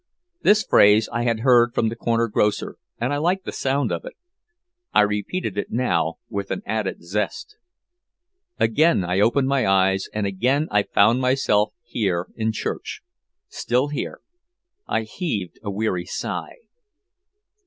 '"This 0.41 0.63
phrase 0.63 1.07
I 1.13 1.25
had 1.25 1.41
heard 1.41 1.75
from 1.75 1.89
the 1.89 1.95
corner 1.95 2.27
grocer, 2.27 2.77
and 2.99 3.13
I 3.13 3.17
liked 3.17 3.45
the 3.45 3.51
sound 3.51 3.91
of 3.91 4.03
it. 4.03 4.13
I 4.95 5.01
repeated 5.01 5.59
it 5.59 5.69
now 5.69 6.15
with 6.27 6.49
an 6.49 6.63
added 6.65 7.03
zest. 7.03 7.55
Again 8.59 9.03
I 9.05 9.19
opened 9.19 9.47
my 9.47 9.67
eyes 9.67 10.09
and 10.11 10.25
again 10.25 10.67
I 10.71 10.81
found 10.81 11.21
myself 11.21 11.75
here 11.83 12.29
in 12.35 12.51
church. 12.51 13.01
Still 13.47 13.89
here. 13.89 14.21
I 14.87 15.03
heaved 15.03 15.59
a 15.61 15.69
weary 15.69 16.05
sigh. 16.07 16.55